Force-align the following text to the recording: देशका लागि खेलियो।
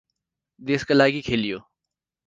देशका 0.61 0.95
लागि 0.95 1.21
खेलियो। 1.21 1.59